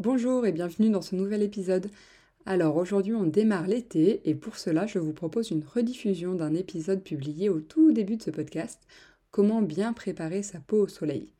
[0.00, 1.90] Bonjour et bienvenue dans ce nouvel épisode.
[2.46, 7.02] Alors aujourd'hui on démarre l'été et pour cela je vous propose une rediffusion d'un épisode
[7.02, 8.80] publié au tout début de ce podcast,
[9.32, 11.32] Comment bien préparer sa peau au soleil.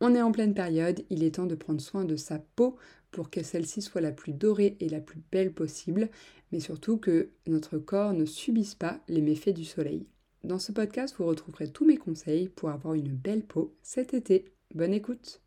[0.00, 2.76] On est en pleine période, il est temps de prendre soin de sa peau
[3.12, 6.08] pour que celle-ci soit la plus dorée et la plus belle possible,
[6.50, 10.04] mais surtout que notre corps ne subisse pas les méfaits du soleil.
[10.42, 14.46] Dans ce podcast, vous retrouverez tous mes conseils pour avoir une belle peau cet été.
[14.74, 15.40] Bonne écoute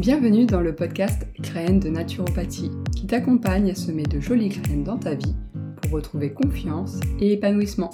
[0.00, 4.96] Bienvenue dans le podcast Graines de naturopathie qui t'accompagne à semer de jolies graines dans
[4.96, 5.34] ta vie
[5.76, 7.90] pour retrouver confiance et épanouissement.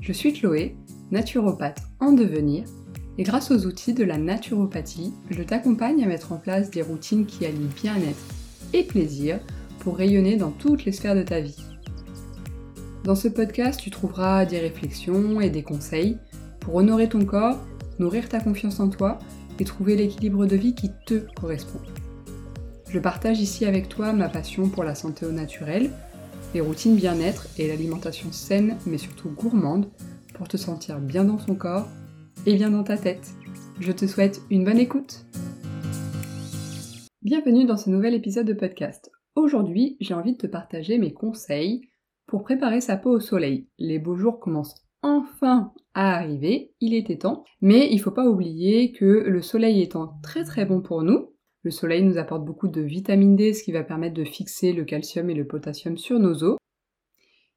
[0.00, 0.76] Je suis Chloé,
[1.10, 2.66] naturopathe en devenir
[3.18, 7.26] et grâce aux outils de la naturopathie, je t'accompagne à mettre en place des routines
[7.26, 8.24] qui allient bien-être
[8.72, 9.40] et plaisir
[9.80, 11.64] pour rayonner dans toutes les sphères de ta vie.
[13.02, 16.16] Dans ce podcast, tu trouveras des réflexions et des conseils
[16.60, 17.58] pour honorer ton corps,
[17.98, 19.18] nourrir ta confiance en toi
[19.58, 21.80] et trouver l'équilibre de vie qui te correspond.
[22.90, 25.90] Je partage ici avec toi ma passion pour la santé au naturel,
[26.54, 29.90] les routines bien-être et l'alimentation saine mais surtout gourmande
[30.34, 31.88] pour te sentir bien dans ton corps
[32.46, 33.34] et bien dans ta tête.
[33.80, 35.26] Je te souhaite une bonne écoute.
[37.22, 39.10] Bienvenue dans ce nouvel épisode de podcast.
[39.34, 41.82] Aujourd'hui, j'ai envie de te partager mes conseils
[42.26, 43.68] pour préparer sa peau au soleil.
[43.78, 48.92] Les beaux jours commencent enfin à arriver, il était temps, mais il faut pas oublier
[48.92, 51.32] que le soleil étant très très bon pour nous,
[51.62, 54.84] le soleil nous apporte beaucoup de vitamine D, ce qui va permettre de fixer le
[54.84, 56.56] calcium et le potassium sur nos os.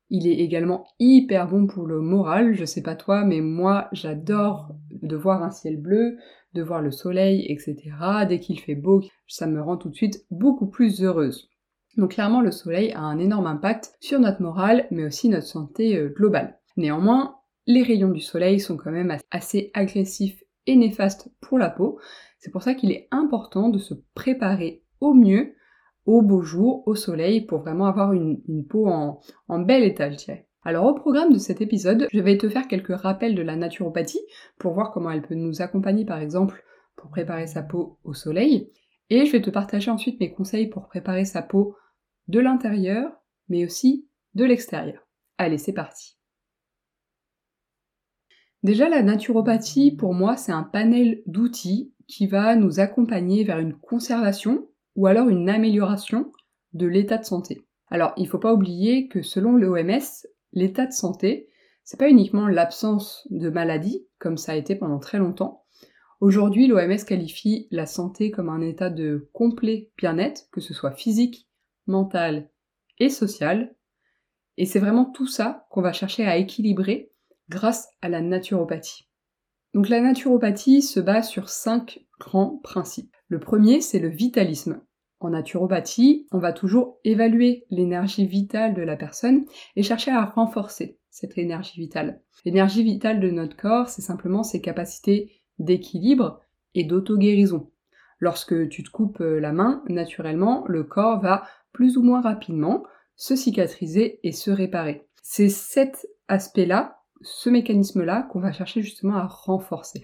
[0.09, 4.75] Il est également hyper bon pour le moral, je sais pas toi, mais moi j'adore
[4.89, 6.17] de voir un ciel bleu,
[6.53, 7.77] de voir le soleil, etc.
[8.27, 11.49] Dès qu'il fait beau, ça me rend tout de suite beaucoup plus heureuse.
[11.95, 15.95] Donc clairement le soleil a un énorme impact sur notre morale, mais aussi notre santé
[15.95, 16.57] euh, globale.
[16.77, 21.99] Néanmoins, les rayons du soleil sont quand même assez agressifs et néfastes pour la peau.
[22.39, 25.55] C'est pour ça qu'il est important de se préparer au mieux
[26.05, 30.17] au beau jour, au soleil, pour vraiment avoir une, peau en, en bel état, je
[30.17, 30.47] dirais.
[30.63, 34.21] Alors au programme de cet épisode, je vais te faire quelques rappels de la naturopathie
[34.59, 36.63] pour voir comment elle peut nous accompagner par exemple
[36.95, 38.71] pour préparer sa peau au soleil.
[39.09, 41.75] Et je vais te partager ensuite mes conseils pour préparer sa peau
[42.27, 43.11] de l'intérieur,
[43.49, 45.07] mais aussi de l'extérieur.
[45.37, 46.20] Allez, c'est parti.
[48.63, 53.73] Déjà, la naturopathie, pour moi, c'est un panel d'outils qui va nous accompagner vers une
[53.73, 56.31] conservation ou alors une amélioration
[56.73, 57.65] de l'état de santé.
[57.89, 61.49] Alors, il ne faut pas oublier que selon l'OMS, l'état de santé,
[61.83, 65.65] c'est pas uniquement l'absence de maladie, comme ça a été pendant très longtemps.
[66.19, 71.49] Aujourd'hui, l'OMS qualifie la santé comme un état de complet bien-être, que ce soit physique,
[71.87, 72.49] mental
[72.99, 73.75] et social.
[74.57, 77.10] Et c'est vraiment tout ça qu'on va chercher à équilibrer
[77.51, 79.07] grâce à la naturopathie.
[79.73, 83.15] Donc la naturopathie se base sur cinq grands principes.
[83.27, 84.81] Le premier, c'est le vitalisme.
[85.19, 89.45] En naturopathie, on va toujours évaluer l'énergie vitale de la personne
[89.75, 92.21] et chercher à renforcer cette énergie vitale.
[92.43, 96.41] L'énergie vitale de notre corps, c'est simplement ses capacités d'équilibre
[96.73, 97.69] et d'auto-guérison.
[98.19, 102.83] Lorsque tu te coupes la main, naturellement, le corps va plus ou moins rapidement
[103.15, 105.05] se cicatriser et se réparer.
[105.21, 110.03] C'est cet aspect-là ce mécanisme-là qu'on va chercher justement à renforcer.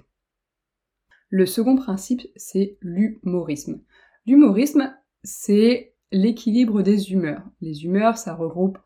[1.30, 3.82] Le second principe, c'est l'humorisme.
[4.26, 7.44] L'humorisme, c'est l'équilibre des humeurs.
[7.62, 8.78] Les humeurs, ça regroupe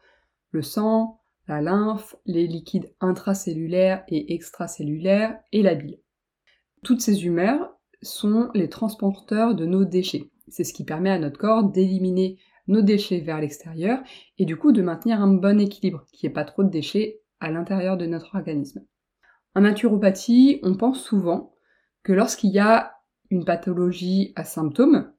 [0.50, 6.00] le sang, la lymphe, les liquides intracellulaires et extracellulaires et la bile.
[6.84, 10.32] Toutes ces humeurs sont les transporteurs de nos déchets.
[10.48, 12.38] C'est ce qui permet à notre corps d'éliminer
[12.68, 14.00] nos déchets vers l'extérieur
[14.38, 17.21] et du coup de maintenir un bon équilibre, qu'il n'y ait pas trop de déchets
[17.42, 18.86] à l'intérieur de notre organisme.
[19.56, 21.54] En naturopathie, on pense souvent
[22.04, 22.94] que lorsqu'il y a
[23.30, 25.12] une pathologie à symptômes,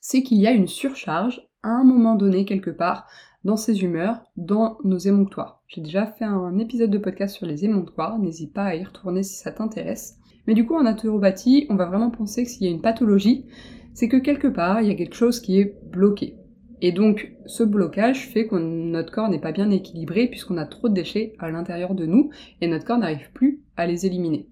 [0.00, 3.06] c'est qu'il y a une surcharge à un moment donné quelque part
[3.44, 5.62] dans ces humeurs, dans nos émonctoires.
[5.68, 9.22] J'ai déjà fait un épisode de podcast sur les émonctoires, n'hésite pas à y retourner
[9.22, 10.16] si ça t'intéresse.
[10.46, 13.46] Mais du coup, en naturopathie, on va vraiment penser que s'il y a une pathologie,
[13.94, 16.36] c'est que quelque part, il y a quelque chose qui est bloqué.
[16.82, 20.88] Et donc, ce blocage fait que notre corps n'est pas bien équilibré puisqu'on a trop
[20.88, 22.30] de déchets à l'intérieur de nous
[22.60, 24.48] et notre corps n'arrive plus à les éliminer.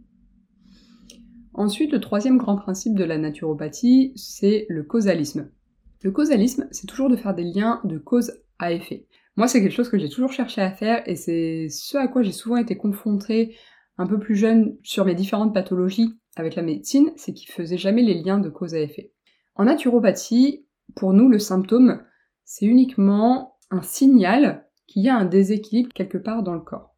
[1.53, 5.51] Ensuite, le troisième grand principe de la naturopathie, c'est le causalisme.
[6.03, 9.07] Le causalisme, c'est toujours de faire des liens de cause à effet.
[9.37, 12.23] Moi, c'est quelque chose que j'ai toujours cherché à faire et c'est ce à quoi
[12.23, 13.57] j'ai souvent été confrontée
[13.99, 18.03] un peu plus jeune sur mes différentes pathologies avec la médecine, c'est qu'ils faisaient jamais
[18.03, 19.13] les liens de cause à effet.
[19.55, 20.67] En naturopathie,
[20.97, 22.03] pour nous, le symptôme,
[22.45, 26.95] c'est uniquement un signal qu'il y a un déséquilibre quelque part dans le corps.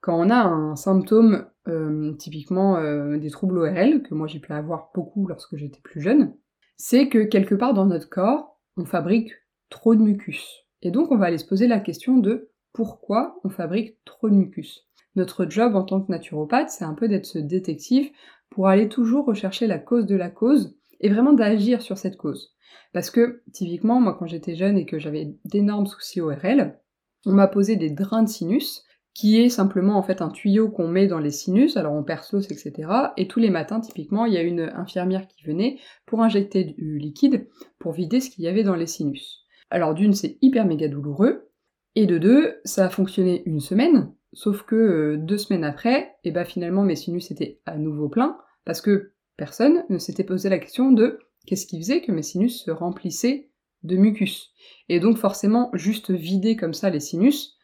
[0.00, 4.52] Quand on a un symptôme, euh, typiquement euh, des troubles ORL, que moi j'ai pu
[4.52, 6.34] avoir beaucoup lorsque j'étais plus jeune,
[6.76, 9.32] c'est que quelque part dans notre corps, on fabrique
[9.68, 10.66] trop de mucus.
[10.82, 14.34] Et donc on va aller se poser la question de pourquoi on fabrique trop de
[14.34, 14.86] mucus.
[15.16, 18.10] Notre job en tant que naturopathe, c'est un peu d'être ce détective
[18.50, 22.54] pour aller toujours rechercher la cause de la cause et vraiment d'agir sur cette cause.
[22.92, 26.78] Parce que, typiquement, moi quand j'étais jeune et que j'avais d'énormes soucis ORL,
[27.26, 28.84] on m'a posé des drains de sinus,
[29.16, 32.32] qui est simplement en fait un tuyau qu'on met dans les sinus, alors on perce
[32.32, 32.90] l'os, etc.
[33.16, 36.98] Et tous les matins, typiquement, il y a une infirmière qui venait pour injecter du
[36.98, 37.48] liquide
[37.78, 39.46] pour vider ce qu'il y avait dans les sinus.
[39.70, 41.50] Alors d'une, c'est hyper méga douloureux,
[41.94, 46.28] et de deux, ça a fonctionné une semaine, sauf que euh, deux semaines après, et
[46.28, 50.48] eh ben, finalement mes sinus étaient à nouveau pleins, parce que personne ne s'était posé
[50.48, 53.50] la question de qu'est-ce qui faisait que mes sinus se remplissaient
[53.82, 54.50] de mucus.
[54.88, 57.56] Et donc forcément, juste vider comme ça les sinus,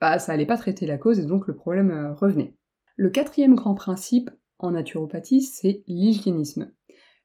[0.00, 2.54] bah ça allait pas traiter la cause et donc le problème euh, revenait.
[2.96, 6.70] Le quatrième grand principe en naturopathie, c'est l'hygiénisme.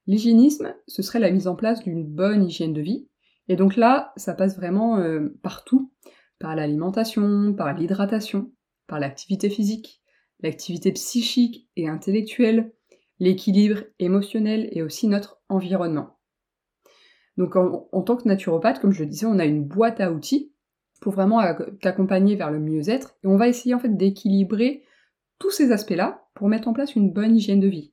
[0.07, 3.07] L'hygiénisme, ce serait la mise en place d'une bonne hygiène de vie,
[3.47, 5.91] et donc là, ça passe vraiment euh, partout,
[6.39, 8.51] par l'alimentation, par l'hydratation,
[8.87, 10.01] par l'activité physique,
[10.41, 12.73] l'activité psychique et intellectuelle,
[13.19, 16.17] l'équilibre émotionnel et aussi notre environnement.
[17.37, 20.53] Donc en, tant que naturopathe, comme je le disais, on a une boîte à outils
[21.01, 21.41] pour vraiment
[21.81, 24.83] t'accompagner vers le mieux-être et on va essayer en fait d'équilibrer
[25.37, 27.91] tous ces aspects-là pour mettre en place une bonne hygiène de vie.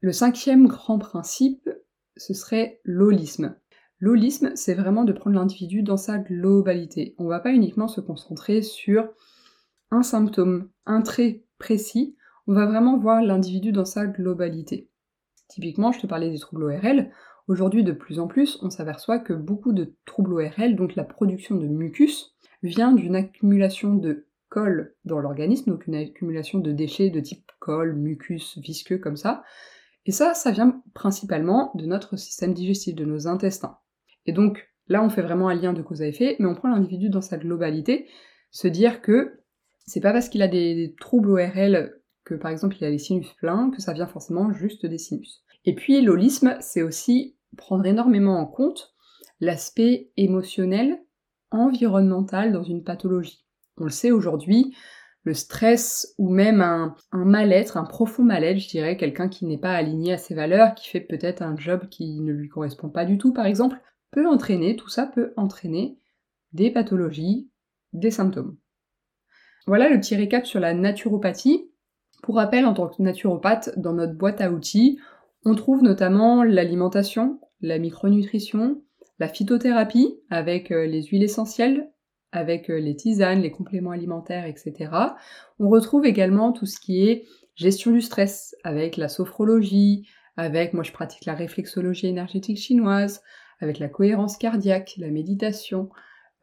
[0.00, 1.70] Le cinquième grand principe,
[2.16, 3.56] ce serait l'holisme.
[4.00, 7.14] L'holisme, c'est vraiment de prendre l'individu dans sa globalité.
[7.16, 9.08] On va pas uniquement se concentrer sur
[9.90, 14.90] un symptôme, un trait précis, on va vraiment voir l'individu dans sa globalité.
[15.48, 17.10] Typiquement, je te parlais des troubles ORL.
[17.48, 21.56] Aujourd'hui, de plus en plus, on s'aperçoit que beaucoup de troubles ORL, donc la production
[21.56, 27.20] de mucus, vient d'une accumulation de colle dans l'organisme, donc une accumulation de déchets de
[27.20, 29.42] type colle, mucus, visqueux comme ça.
[30.06, 33.78] Et ça, ça vient principalement de notre système digestif, de nos intestins.
[34.26, 36.68] Et donc là, on fait vraiment un lien de cause à effet, mais on prend
[36.68, 38.08] l'individu dans sa globalité,
[38.50, 39.40] se dire que
[39.86, 43.32] c'est pas parce qu'il a des troubles ORL que par exemple il a les sinus
[43.34, 45.42] pleins, que ça vient forcément juste des sinus.
[45.64, 48.94] Et puis l'holisme, c'est aussi prendre énormément en compte
[49.40, 51.02] l'aspect émotionnel,
[51.50, 53.44] environnemental dans une pathologie.
[53.76, 54.74] On le sait aujourd'hui,
[55.22, 59.58] le stress ou même un, un mal-être, un profond mal-être, je dirais, quelqu'un qui n'est
[59.58, 63.04] pas aligné à ses valeurs, qui fait peut-être un job qui ne lui correspond pas
[63.04, 63.80] du tout par exemple,
[64.10, 65.98] peut entraîner, tout ça peut entraîner
[66.52, 67.50] des pathologies,
[67.92, 68.56] des symptômes.
[69.66, 71.70] Voilà le petit récap sur la naturopathie.
[72.24, 74.98] Pour rappel, en tant que naturopathe, dans notre boîte à outils,
[75.44, 78.82] on trouve notamment l'alimentation, la micronutrition,
[79.18, 81.90] la phytothérapie avec euh, les huiles essentielles,
[82.32, 84.90] avec euh, les tisanes, les compléments alimentaires, etc.
[85.58, 87.26] On retrouve également tout ce qui est
[87.56, 93.20] gestion du stress avec la sophrologie, avec, moi je pratique la réflexologie énergétique chinoise,
[93.60, 95.90] avec la cohérence cardiaque, la méditation,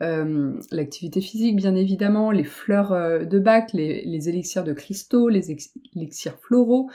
[0.02, 5.52] euh, l'activité physique bien évidemment, les fleurs euh, de bac, les, élixirs de cristaux, les
[5.96, 6.90] élixirs floraux.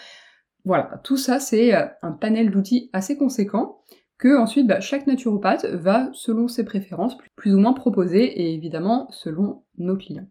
[0.65, 3.81] Voilà, tout ça c'est euh, un panel d'outils assez conséquent
[4.19, 9.09] que ensuite bah, chaque naturopathe va, selon ses préférences, plus ou moins proposer et évidemment
[9.11, 10.29] selon nos clients.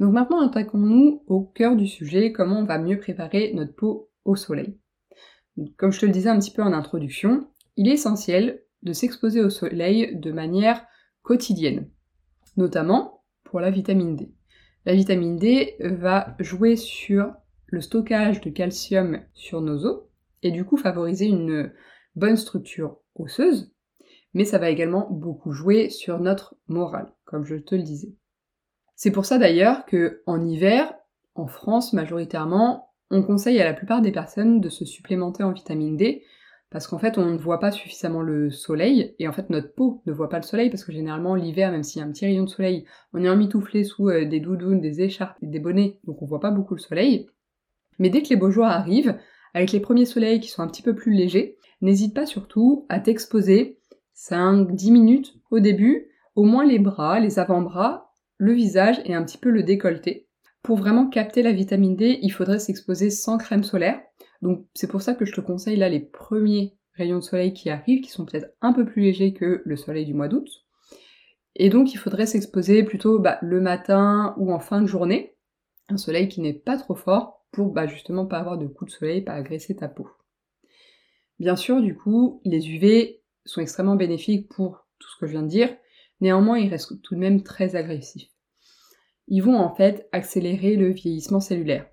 [0.00, 4.36] Donc maintenant attaquons-nous au cœur du sujet, comment on va mieux préparer notre peau au
[4.36, 4.78] soleil.
[5.76, 9.42] Comme je te le disais un petit peu en introduction, il est essentiel de s'exposer
[9.42, 10.86] au soleil de manière
[11.22, 11.88] quotidienne
[12.56, 14.32] notamment pour la vitamine D.
[14.84, 17.32] La vitamine D va jouer sur
[17.66, 20.02] le stockage de calcium sur nos os
[20.42, 21.72] et du coup favoriser une
[22.14, 23.72] bonne structure osseuse,
[24.34, 28.14] mais ça va également beaucoup jouer sur notre morale, comme je te le disais.
[28.94, 30.94] C'est pour ça d'ailleurs que en hiver,
[31.34, 35.96] en France majoritairement, on conseille à la plupart des personnes de se supplémenter en vitamine
[35.96, 36.24] D
[36.76, 40.02] parce qu'en fait on ne voit pas suffisamment le soleil, et en fait notre peau
[40.04, 42.26] ne voit pas le soleil, parce que généralement l'hiver, même s'il y a un petit
[42.26, 46.20] rayon de soleil, on est emmitouflé sous euh, des doudounes, des écharpes, des bonnets, donc
[46.20, 47.30] on voit pas beaucoup le soleil.
[47.98, 49.16] Mais dès que les beaux jours arrivent,
[49.54, 53.00] avec les premiers soleils qui sont un petit peu plus légers, n'hésite pas surtout à
[53.00, 53.78] t'exposer
[54.14, 59.38] 5-10 minutes au début, au moins les bras, les avant-bras, le visage et un petit
[59.38, 60.28] peu le décolleté.
[60.62, 63.98] Pour vraiment capter la vitamine D, il faudrait s'exposer sans crème solaire,
[64.42, 67.70] donc c'est pour ça que je te conseille là les premiers rayons de soleil qui
[67.70, 70.48] arrivent, qui sont peut-être un peu plus légers que le soleil du mois d'août.
[71.54, 75.36] Et donc il faudrait s'exposer plutôt bah, le matin ou en fin de journée,
[75.88, 78.96] un soleil qui n'est pas trop fort pour bah, justement pas avoir de coups de
[78.98, 80.08] soleil, pas agresser ta peau.
[81.38, 85.42] Bien sûr, du coup, les UV sont extrêmement bénéfiques pour tout ce que je viens
[85.42, 85.74] de dire,
[86.20, 88.30] néanmoins ils restent tout de même très agressifs.
[89.28, 91.86] ils vont en fait accélérer le vieillissement cellulaire.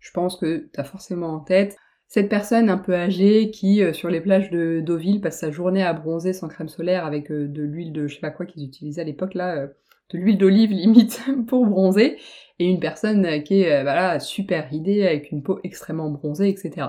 [0.00, 1.76] Je pense que tu as forcément en tête
[2.08, 5.82] cette personne un peu âgée qui, euh, sur les plages de Deauville, passe sa journée
[5.82, 8.64] à bronzer sans crème solaire avec euh, de l'huile de je sais pas quoi qu'ils
[8.64, 9.66] utilisaient à l'époque là, euh,
[10.10, 12.16] de l'huile d'olive limite pour bronzer,
[12.58, 16.88] et une personne qui est voilà super ridée avec une peau extrêmement bronzée, etc.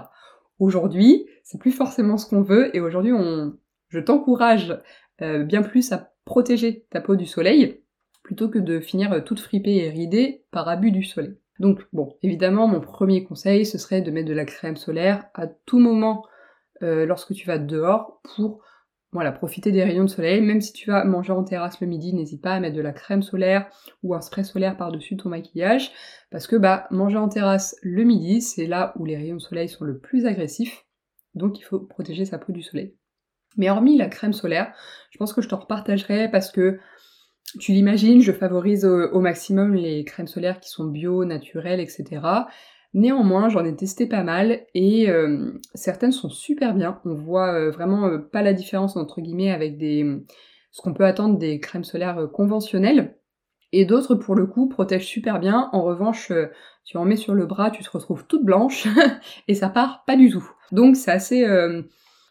[0.57, 3.11] Aujourd'hui, c'est plus forcément ce qu'on veut, et aujourd'hui
[3.89, 4.75] je t'encourage
[5.19, 7.81] bien plus à protéger ta peau du soleil
[8.23, 11.35] plutôt que de finir toute fripée et ridée par abus du soleil.
[11.59, 15.47] Donc bon, évidemment, mon premier conseil, ce serait de mettre de la crème solaire à
[15.47, 16.25] tout moment
[16.81, 18.63] euh, lorsque tu vas dehors pour
[19.11, 20.41] voilà, profiter des rayons de soleil.
[20.41, 22.93] Même si tu vas manger en terrasse le midi, n'hésite pas à mettre de la
[22.93, 23.69] crème solaire
[24.03, 25.91] ou un spray solaire par-dessus ton maquillage,
[26.31, 29.67] parce que bah manger en terrasse le midi, c'est là où les rayons de soleil
[29.67, 30.85] sont le plus agressifs,
[31.33, 32.95] donc il faut protéger sa peau du soleil.
[33.57, 34.73] Mais hormis la crème solaire,
[35.09, 36.79] je pense que je t'en repartagerai parce que
[37.57, 42.21] tu l'imagines, je favorise au, maximum les crèmes solaires qui sont bio, naturelles, etc.
[42.93, 46.99] Néanmoins, j'en ai testé pas mal et euh, certaines sont super bien.
[47.05, 50.05] On voit euh, vraiment euh, pas la différence entre guillemets avec des
[50.71, 53.15] ce qu'on peut attendre des crèmes solaires conventionnelles.
[53.71, 55.69] Et d'autres, pour le coup, protègent super bien.
[55.73, 56.31] En revanche,
[56.83, 58.87] tu en mets sur le bras, tu te retrouves toute blanche
[59.47, 60.47] et ça part pas du tout.
[60.71, 61.45] Donc c'est assez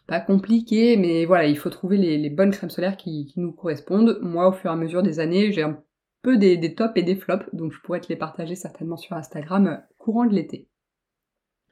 [0.09, 4.17] pas compliqué, mais voilà, il faut trouver les, bonnes crèmes solaires qui, nous correspondent.
[4.23, 5.81] Moi, au fur et à mesure des années, j'ai un
[6.23, 9.67] peu des, tops et des flops, donc je pourrais te les partager certainement sur Instagram
[9.67, 10.67] euh, courant de l'été.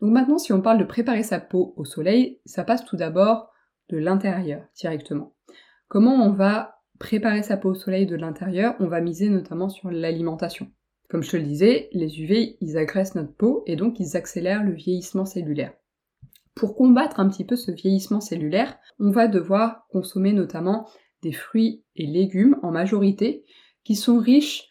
[0.02, 3.50] Donc maintenant, si on parle de préparer sa peau au soleil, ça passe tout d'abord
[3.90, 5.34] de l'intérieur directement.
[5.88, 8.76] Comment on va préparer sa peau au soleil de l'intérieur?
[8.80, 10.72] On va miser notamment sur l'alimentation.
[11.10, 14.64] Comme je te le disais, les UV, ils agressent notre peau et donc ils accélèrent
[14.64, 15.74] le vieillissement cellulaire.
[16.58, 20.90] Pour combattre un petit peu ce vieillissement cellulaire, on va devoir consommer notamment
[21.22, 23.46] des fruits et légumes en majorité
[23.84, 24.68] qui sont riches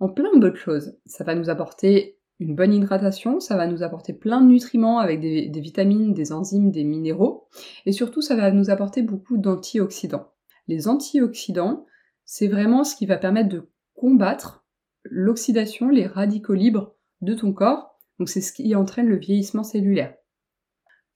[0.00, 0.96] en plein bonnes choses.
[1.04, 5.20] Ça va nous apporter une bonne hydratation, ça va nous apporter plein de nutriments avec
[5.20, 7.48] des, vitamines, des enzymes, des minéraux,
[7.84, 10.28] et surtout ça va nous apporter beaucoup d'antioxydants.
[10.66, 11.84] Les antioxydants,
[12.24, 14.64] c'est vraiment ce qui va permettre de combattre
[15.02, 20.14] l'oxydation, les radicaux libres de ton corps, donc c'est ce qui entraîne le vieillissement cellulaire.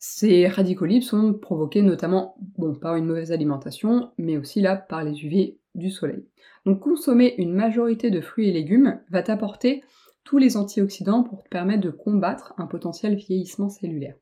[0.05, 2.35] Ces radicaux libres sont provoqués notamment
[2.81, 6.27] par une mauvaise alimentation, mais aussi là par les UV du soleil.
[6.67, 9.85] Donc consommer une majorité de fruits et légumes va t'apporter
[10.25, 14.17] tous les antioxydants pour te permettre de combattre un potentiel vieillissement cellulaire.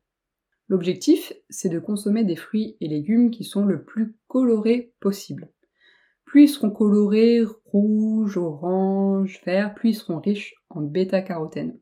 [0.67, 5.49] L'objectif, c'est de consommer des fruits et légumes qui sont le plus colorés possible.
[6.25, 11.79] Plus ils seront colorés, rouge, orange, vert, plus ils seront riches en bêta-carotène.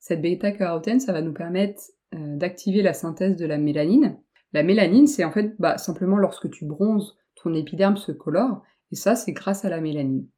[0.00, 1.80] Cette bêta-carotène, ça va nous permettre
[2.18, 4.18] d'activer la synthèse de la mélanine.
[4.52, 8.96] La mélanine, c'est en fait bah, simplement lorsque tu bronzes, ton épiderme se colore, et
[8.96, 10.28] ça, c'est grâce à la mélanine.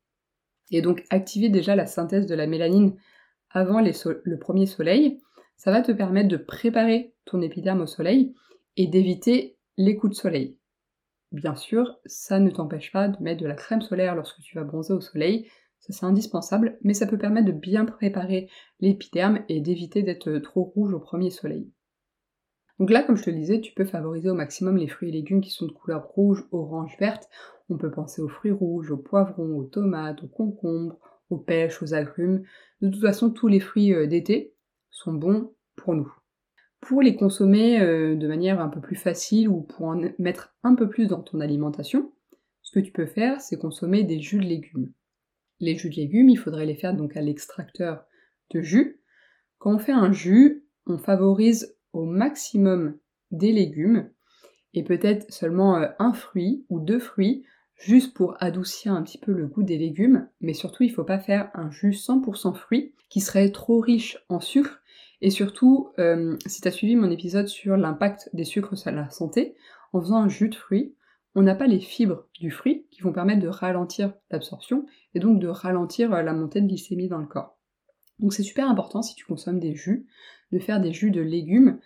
[0.71, 2.95] Et donc, activer déjà la synthèse de la mélanine
[3.51, 5.21] avant le premier soleil,
[5.57, 8.35] ça va te permettre de préparer ton épiderme au soleil
[8.77, 10.59] et d'éviter les coups de soleil.
[11.33, 14.65] Bien sûr, ça ne t'empêche pas de mettre de la crème solaire lorsque tu vas
[14.65, 15.49] bronzer au soleil,
[15.81, 18.49] ça c'est indispensable, mais ça peut permettre de bien préparer
[18.81, 21.71] l'épiderme et d'éviter d'être trop rouge au premier soleil.
[22.79, 25.13] Donc là, comme je te le disais, tu peux favoriser au maximum les fruits et
[25.13, 27.29] légumes qui sont de couleur rouge, orange, verte.
[27.69, 30.99] On peut penser aux fruits rouges, aux poivrons, aux tomates, aux concombres,
[31.31, 32.43] aux pêches, aux agrumes.
[32.81, 34.55] De toute façon, tous les fruits euh, d'été
[34.91, 36.13] sont bons pour nous.
[36.81, 40.77] Pour les consommer euh, de manière un peu plus facile ou pour en mettre un
[40.77, 42.13] peu plus dans ton alimentation,
[42.63, 44.93] ce que tu peux faire, c'est consommer des jus de légumes.
[45.61, 48.05] Les jus de légumes, il faudrait les faire donc à l'extracteur
[48.51, 49.01] de jus.
[49.59, 52.97] Quand on fait un jus, on favorise au maximum
[53.31, 54.11] des légumes
[54.75, 59.33] et peut-être seulement euh, un fruit ou deux fruits juste pour adoucir un petit peu
[59.33, 62.95] le goût des légumes, mais surtout il ne faut pas faire un jus 100% fruit
[63.09, 64.83] qui serait trop riche en sucre
[65.21, 69.11] et surtout euh, si tu as suivi mon épisode sur l'impact des sucres sur la
[69.11, 69.57] santé,
[69.93, 70.95] en faisant un jus de fruits,
[71.35, 74.87] on n'a pas les fibres du fruit qui vont permettre de ralentir l'absorption
[75.19, 77.59] et donc de ralentir euh, la montée de glycémie dans le corps.
[78.21, 80.07] Donc c'est super important si tu consommes des jus,
[80.53, 81.81] de faire des jus de légumes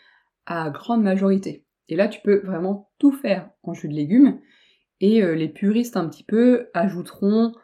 [0.45, 1.65] à grande majorité.
[1.89, 4.39] Et là tu peux vraiment tout faire en jus de légumes
[5.01, 7.55] et euh, les puristes un petit peu ajouteront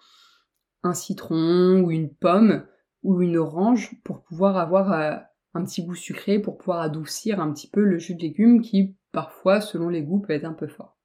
[0.83, 2.67] un citron ou une pomme
[3.03, 5.17] ou une orange pour pouvoir avoir euh,
[5.53, 8.97] un petit goût sucré, pour pouvoir adoucir un petit peu le jus de légumes qui
[9.13, 10.97] parfois selon les goûts peut être un peu fort.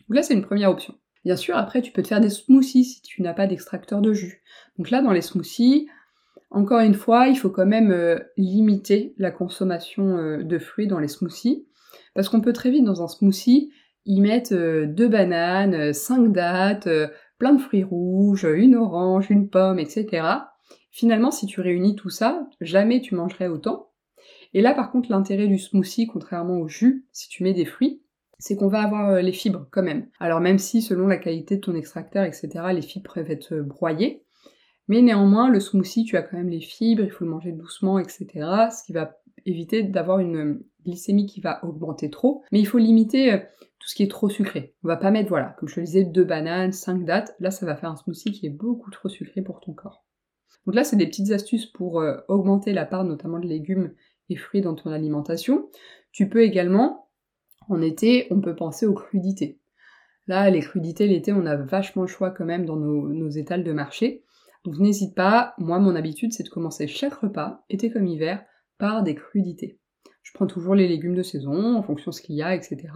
[0.00, 0.94] Donc là, c'est une première option.
[1.26, 4.12] Bien sûr, après, tu peux te faire des smoothies si tu n'as pas d'extracteur de
[4.12, 4.44] jus.
[4.78, 5.88] Donc là, dans les smoothies,
[6.52, 11.00] encore une fois, il faut quand même euh, limiter la consommation euh, de fruits dans
[11.00, 11.66] les smoothies,
[12.14, 13.72] parce qu'on peut très vite dans un smoothie
[14.04, 16.88] y mettre euh, deux bananes, cinq dattes,
[17.38, 20.28] plein de fruits rouges, une orange, une pomme, etc.
[20.92, 23.88] Finalement, si tu réunis tout ça, jamais tu mangerais autant.
[24.54, 28.00] Et là, par contre, l'intérêt du smoothie, contrairement au jus, si tu mets des fruits,
[28.38, 30.08] c'est qu'on va avoir euh, les fibres quand même.
[30.20, 33.62] Alors même si selon la qualité de ton extracteur, etc., les fibres peuvent être euh,
[33.62, 34.24] broyées,
[34.88, 37.98] mais néanmoins, le smoothie, tu as quand même les fibres, il faut le manger doucement,
[37.98, 38.26] etc.,
[38.70, 43.32] ce qui va éviter d'avoir une glycémie qui va augmenter trop, mais il faut limiter
[43.32, 43.38] euh,
[43.78, 44.74] tout ce qui est trop sucré.
[44.84, 47.66] On va pas mettre, voilà, comme je le disais, deux bananes, cinq dattes, là ça
[47.66, 50.04] va faire un smoothie qui est beaucoup trop sucré pour ton corps.
[50.66, 53.92] Donc là, c'est des petites astuces pour augmenter la part notamment de légumes
[54.30, 55.70] et fruits dans ton alimentation.
[56.10, 57.05] Tu peux également
[57.68, 59.58] en été, on peut penser aux crudités.
[60.26, 63.72] Là, les crudités, l'été, on a vachement le choix quand même dans nos, étals de
[63.72, 64.24] marché.
[64.64, 68.44] Donc n'hésite pas, moi mon habitude c'est de commencer chaque repas, été comme hiver,
[68.78, 69.78] par des crudités.
[70.22, 72.88] Je prends toujours les légumes de saison, en fonction de ce qu'il y a, etc.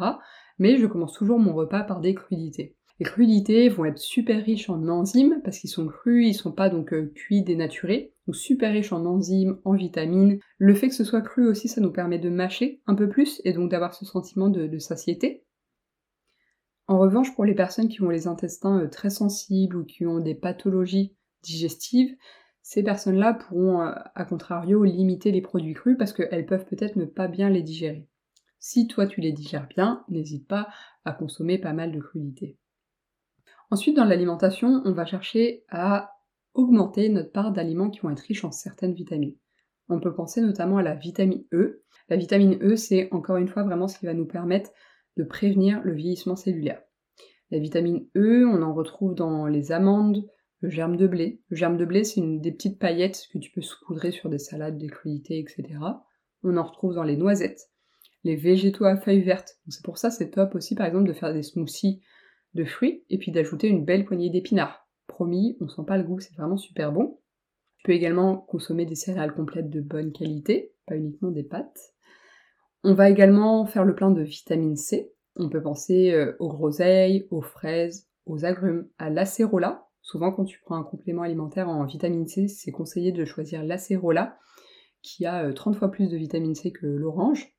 [0.58, 2.76] Mais je commence toujours mon repas par des crudités.
[3.00, 6.68] Les crudités vont être super riches en enzymes parce qu'ils sont crus, ils sont pas
[6.68, 10.38] donc euh, cuits dénaturés, donc super riches en enzymes, en vitamines.
[10.58, 13.40] Le fait que ce soit cru aussi, ça nous permet de mâcher un peu plus
[13.44, 15.46] et donc d'avoir ce sentiment de, satiété.
[16.88, 20.18] En revanche, pour les personnes qui ont les intestins euh, très sensibles ou qui ont
[20.18, 22.14] des pathologies digestives,
[22.60, 27.06] ces personnes-là pourront, euh, à contrario, limiter les produits crus parce qu'elles peuvent peut-être ne
[27.06, 28.06] pas bien les digérer.
[28.58, 30.68] Si toi tu les digères bien, n'hésite pas
[31.06, 32.58] à consommer pas mal de crudités.
[33.70, 36.10] Ensuite, dans l'alimentation, on va chercher à
[36.54, 39.36] augmenter notre part d'aliments qui vont être riches en certaines vitamines.
[39.88, 41.84] On peut penser notamment à la vitamine E.
[42.08, 44.70] La vitamine E, c'est encore une fois vraiment ce qui va nous permettre
[45.16, 46.82] de prévenir le vieillissement cellulaire.
[47.52, 50.24] La vitamine E, on en retrouve dans les amandes,
[50.60, 51.40] le germe de blé.
[51.48, 54.38] Le germe de blé, c'est une des petites paillettes que tu peux saupoudrer sur des
[54.38, 55.78] salades, des crudités, etc.
[56.42, 57.70] On en retrouve dans les noisettes,
[58.24, 59.58] les végétaux à feuilles vertes.
[59.68, 62.02] C'est pour ça c'est top aussi par exemple de faire des smoothies
[62.54, 64.88] de fruits et puis d'ajouter une belle poignée d'épinards.
[65.06, 67.18] Promis, on sent pas le goût, c'est vraiment super bon.
[67.78, 71.94] Tu peux également consommer des céréales complètes de bonne qualité, pas uniquement des pâtes.
[72.82, 75.12] On va également faire le plein de vitamine C.
[75.36, 79.86] On peut penser euh, aux groseilles, aux fraises, aux agrumes, à l'acérola.
[80.02, 84.38] Souvent quand tu prends un complément alimentaire en vitamine C, c'est conseillé de choisir l'acérola,
[85.02, 87.54] qui a 30 euh, fois plus de vitamine C que l'orange.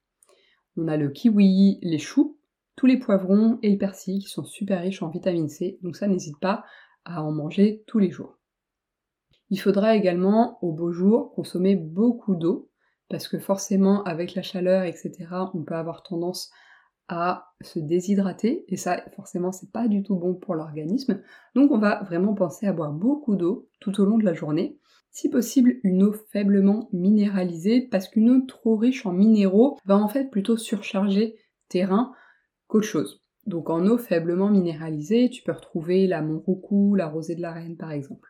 [0.77, 2.39] On a le kiwi, les choux,
[2.81, 6.07] tous les poivrons et le persil qui sont super riches en vitamine C, donc ça
[6.07, 6.65] n'hésite pas
[7.05, 8.39] à en manger tous les jours.
[9.51, 12.71] Il faudra également au beau jour consommer beaucoup d'eau,
[13.07, 15.11] parce que forcément avec la chaleur, etc.,
[15.53, 16.49] on peut avoir tendance
[17.07, 21.21] à se déshydrater, et ça forcément c'est pas du tout bon pour l'organisme.
[21.53, 24.79] Donc on va vraiment penser à boire beaucoup d'eau tout au long de la journée.
[25.11, 30.07] Si possible, une eau faiblement minéralisée, parce qu'une eau trop riche en minéraux va en
[30.07, 31.35] fait plutôt surcharger
[31.69, 32.11] tes reins
[32.71, 33.21] qu'autre chose.
[33.45, 37.75] Donc en eau faiblement minéralisée, tu peux retrouver la Montroucou, la rosée de la reine
[37.75, 38.29] par exemple.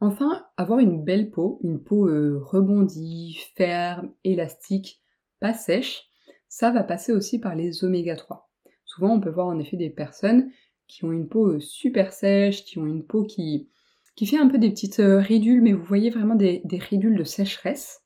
[0.00, 5.00] Enfin, avoir une belle peau, une peau euh, rebondie, ferme, élastique,
[5.38, 6.08] pas sèche,
[6.48, 8.50] ça va passer aussi par les oméga 3.
[8.84, 10.50] Souvent on peut voir en effet des personnes
[10.88, 13.68] qui ont une peau euh, super sèche, qui ont une peau qui,
[14.16, 17.16] qui fait un peu des petites euh, ridules, mais vous voyez vraiment des, des ridules
[17.16, 18.02] de sécheresse.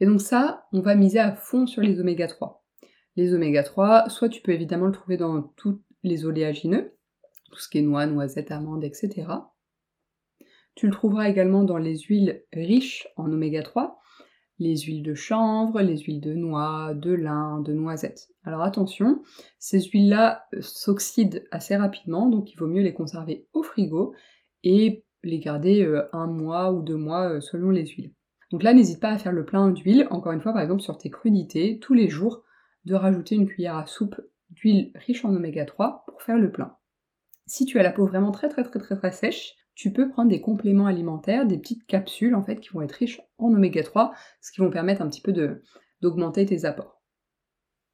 [0.00, 2.64] Et donc ça, on va miser à fond sur les oméga 3
[3.18, 6.94] les oméga 3, soit tu peux évidemment le trouver dans tous les oléagineux,
[7.50, 9.26] tout ce qui est noix, noisettes, amandes, etc.
[10.76, 13.98] Tu le trouveras également dans les huiles riches en oméga 3,
[14.60, 18.28] les huiles de chanvre, les huiles de noix, de lin, de noisettes.
[18.44, 19.20] Alors attention,
[19.58, 24.14] ces huiles-là euh, s'oxydent assez rapidement, donc il vaut mieux les conserver au frigo
[24.62, 28.12] et les garder euh, un mois ou deux mois euh, selon les huiles.
[28.52, 30.98] Donc là, n'hésite pas à faire le plein d'huile, encore une fois par exemple sur
[30.98, 32.44] tes crudités, tous les jours,
[32.88, 34.20] de rajouter une cuillère à soupe
[34.50, 36.76] d'huile riche en oméga 3 pour faire le plein.
[37.46, 40.30] Si tu as la peau vraiment très très très très très sèche, tu peux prendre
[40.30, 44.12] des compléments alimentaires, des petites capsules en fait qui vont être riches en oméga 3,
[44.40, 45.32] ce qui vont permettre un petit peu
[46.02, 47.00] d'augmenter tes apports.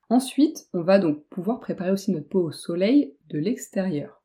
[0.08, 4.22] Ensuite, on va donc pouvoir préparer aussi notre peau au soleil de l'extérieur.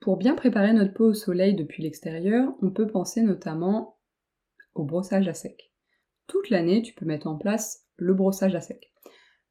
[0.00, 3.98] Pour bien préparer notre peau au soleil depuis l'extérieur, on peut penser notamment
[4.74, 5.72] au brossage à sec.
[6.26, 8.93] Toute l'année, tu peux mettre en place le brossage à sec.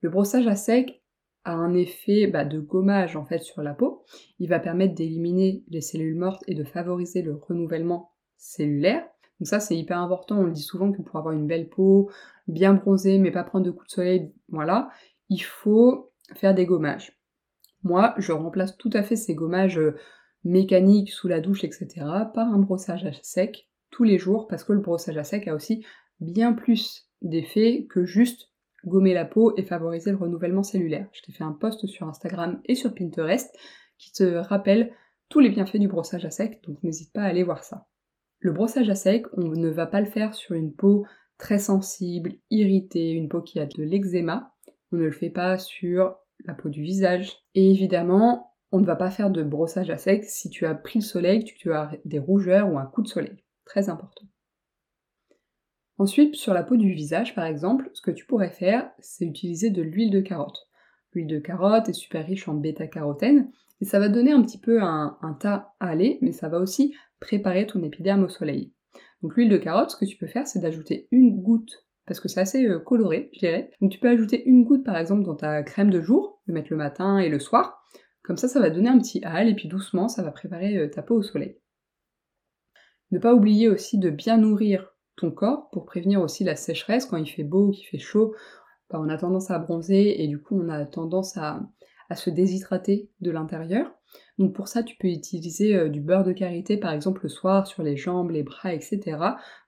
[0.03, 1.01] Le brossage à sec
[1.45, 4.03] a un effet bah, de gommage en fait sur la peau.
[4.37, 9.07] Il va permettre d'éliminer les cellules mortes et de favoriser le renouvellement cellulaire.
[9.39, 12.11] Donc ça c'est hyper important, on le dit souvent que pour avoir une belle peau,
[12.47, 14.89] bien bronzée mais pas prendre de coups de soleil, voilà,
[15.29, 17.17] il faut faire des gommages.
[17.83, 19.95] Moi, je remplace tout à fait ces gommages euh,
[20.43, 21.87] mécaniques sous la douche, etc.
[22.33, 25.55] par un brossage à sec tous les jours parce que le brossage à sec a
[25.55, 25.85] aussi
[26.19, 28.52] bien plus d'effet que juste
[28.85, 31.07] gommer la peau et favoriser le renouvellement cellulaire.
[31.13, 33.55] Je t'ai fait un post sur Instagram et sur Pinterest
[33.97, 34.91] qui te rappelle
[35.29, 37.87] tous les bienfaits du brossage à sec, donc n'hésite pas à aller voir ça.
[38.39, 41.05] Le brossage à sec, on ne va pas le faire sur une peau
[41.37, 44.53] très sensible, irritée, une peau qui a de l'eczéma.
[44.91, 46.15] On ne le fait pas sur
[46.45, 47.37] la peau du visage.
[47.55, 50.99] Et évidemment, on ne va pas faire de brossage à sec si tu as pris
[50.99, 53.43] le soleil, que tu as des rougeurs ou un coup de soleil.
[53.65, 54.25] Très important.
[55.97, 59.69] Ensuite, sur la peau du visage, par exemple, ce que tu pourrais faire, c'est utiliser
[59.69, 60.67] de l'huile de carotte.
[61.13, 64.81] L'huile de carotte est super riche en bêta-carotène, et ça va donner un petit peu
[64.81, 68.73] un, un tas aller, mais ça va aussi préparer ton épiderme au soleil.
[69.21, 72.27] Donc l'huile de carotte, ce que tu peux faire, c'est d'ajouter une goutte, parce que
[72.27, 73.71] c'est assez euh, coloré, je dirais.
[73.79, 76.69] Donc tu peux ajouter une goutte par exemple dans ta crème de jour, le mettre
[76.71, 77.81] le matin et le soir.
[78.23, 80.89] Comme ça, ça va donner un petit hal, et puis doucement, ça va préparer euh,
[80.89, 81.57] ta peau au soleil.
[83.11, 87.17] Ne pas oublier aussi de bien nourrir ton corps pour prévenir aussi la sécheresse quand
[87.17, 88.35] il fait beau, qu'il fait chaud.
[88.89, 91.61] Bah, on a tendance à bronzer et du coup on a tendance à,
[92.09, 93.91] à se déshydrater de l'intérieur.
[94.37, 97.67] Donc pour ça, tu peux utiliser euh, du beurre de karité par exemple le soir
[97.67, 99.17] sur les jambes, les bras, etc.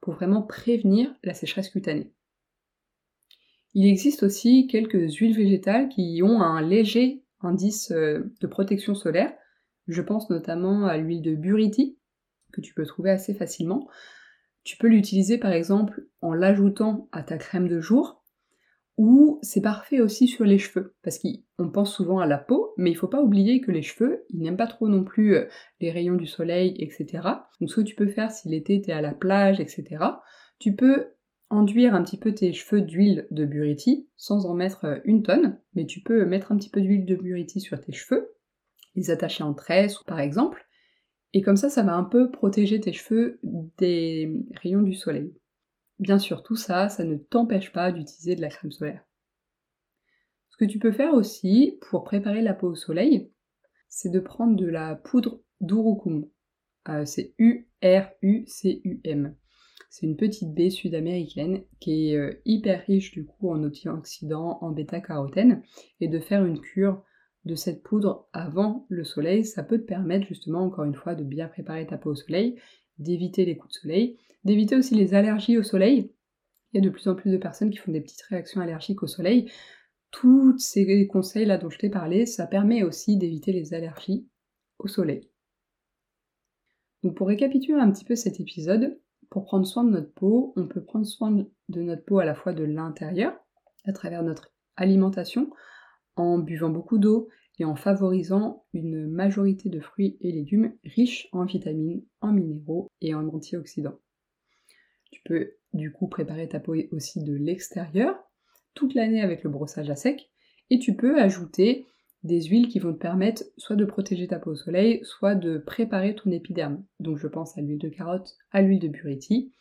[0.02, 2.12] pour vraiment prévenir la sécheresse cutanée.
[3.74, 9.34] Il existe aussi quelques huiles végétales qui ont un léger indice euh, de protection solaire.
[9.88, 11.98] Je pense notamment à l'huile de buriti,
[12.54, 13.88] que tu peux trouver assez facilement.
[14.66, 18.24] Tu peux l'utiliser par exemple en l'ajoutant à ta crème de jour,
[18.98, 22.90] ou c'est parfait aussi sur les cheveux, parce qu'on pense souvent à la peau, mais
[22.90, 25.46] il faut pas oublier que les cheveux, ils n'aiment pas trop non plus euh,
[25.82, 27.28] les rayons du soleil, etc.
[27.60, 30.04] Donc ce que tu peux faire si l'été t'es à la plage, etc.,
[30.58, 31.10] tu peux
[31.52, 35.60] enduire un petit peu tes cheveux d'huile de buriti, sans en mettre euh, une tonne,
[35.76, 38.34] mais tu peux mettre un petit peu d'huile de buriti sur tes cheveux,
[38.96, 40.65] les attacher en tresse par exemple,
[41.36, 43.42] et comme ça, ça va un peu protéger tes cheveux
[43.78, 45.34] des rayons du soleil.
[46.00, 49.04] Bien sûr, tout ça, ça ne t'empêche pas d'utiliser de la crème solaire.
[50.50, 53.34] Ce que tu peux faire aussi pour préparer la peau au soleil,
[53.90, 56.26] c'est de prendre de la poudre d'urucum.
[56.88, 59.36] Euh, c'est U-R-U-C-U-M.
[59.90, 64.72] C'est une petite baie sud-américaine qui est euh, hyper riche du coup en antioxydants, en
[64.72, 65.64] bêta-carotène,
[66.00, 67.04] et de faire une cure
[67.46, 71.24] de cette poudre avant le soleil, ça peut te permettre justement encore une fois de
[71.24, 72.60] bien préparer ta peau au soleil,
[72.98, 76.12] d'éviter les coups de soleil, d'éviter aussi les allergies au soleil.
[76.74, 79.04] Il y a de plus en plus de personnes qui font des petites réactions allergiques
[79.04, 79.52] au soleil.
[80.12, 84.28] Tous ces conseils là dont je t'ai parlé, ça permet aussi d'éviter les allergies
[84.80, 85.30] au soleil.
[87.04, 90.68] Donc pour récapituler un petit peu cet épisode, pour prendre soin de notre peau, on
[90.68, 93.38] peut prendre soin de notre peau à la fois de l'intérieur,
[93.86, 95.52] à travers notre alimentation,
[96.16, 101.46] en buvant beaucoup d'eau et en favorisant une majorité de fruits et légumes riches en
[101.46, 104.00] vitamines, en minéraux et en antioxydants.
[105.12, 108.16] Tu peux du coup préparer ta peau aussi de l'extérieur
[108.74, 110.30] toute l'année avec le brossage à sec
[110.70, 111.86] et tu peux ajouter
[112.24, 115.60] des huiles qui vont te permettre soit de protéger ta peau au soleil, soit de
[115.60, 116.84] préparer ton épiderme.
[117.00, 119.54] Donc je pense à l'huile de carotte, à l'huile de buriti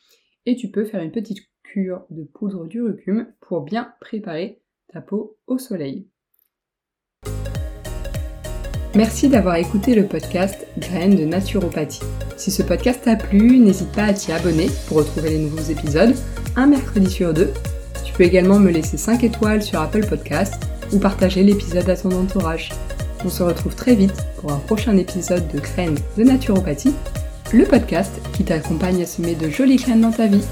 [0.46, 5.38] et tu peux faire une petite cure de poudre d'urucum pour bien préparer ta peau
[5.46, 6.08] au soleil.
[8.96, 12.02] Merci d'avoir écouté le podcast Graines de naturopathie.
[12.36, 16.14] Si ce podcast t'a plu, n'hésite pas à t'y abonner pour retrouver les nouveaux épisodes,
[16.54, 17.52] un mercredi sur deux.
[18.04, 20.54] Tu peux également me laisser 5 étoiles sur Apple Podcast
[20.92, 22.70] ou partager l'épisode à ton entourage.
[23.24, 26.94] On se retrouve très vite pour un prochain épisode de Graines de naturopathie,
[27.52, 30.44] le podcast qui t'accompagne à semer de jolies graines dans ta vie.